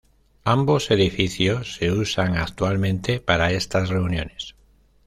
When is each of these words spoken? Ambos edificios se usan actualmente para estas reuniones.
Ambos 0.45 0.89
edificios 0.89 1.75
se 1.75 1.91
usan 1.91 2.35
actualmente 2.35 3.19
para 3.19 3.51
estas 3.51 3.89
reuniones. 3.89 4.55